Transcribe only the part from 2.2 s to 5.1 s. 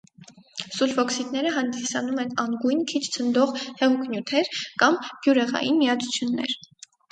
են անգույն քիչ ցնդող հեղուկ նյութեր կամ